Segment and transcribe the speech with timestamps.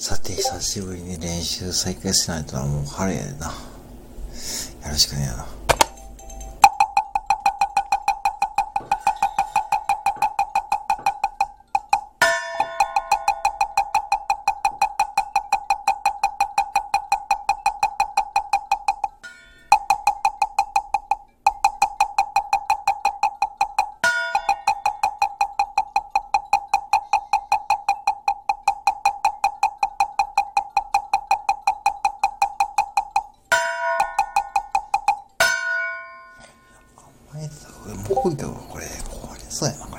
[0.00, 3.46] さて、久しぶりに練習再開しないとは、もう春やでな。
[3.48, 3.52] よ
[4.88, 5.57] ろしくねやな。
[37.34, 39.97] 前だこれ、もういかこれ、これ、そうやな、これ。